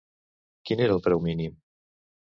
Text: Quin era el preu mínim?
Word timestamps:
Quin 0.69 0.81
era 0.87 0.97
el 0.97 1.03
preu 1.09 1.23
mínim? 1.27 1.55